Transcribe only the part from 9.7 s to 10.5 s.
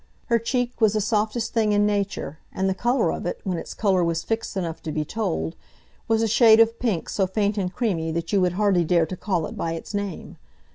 its name.